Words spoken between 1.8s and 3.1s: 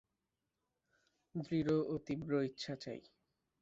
ও তীব্র ইচ্ছা চাই।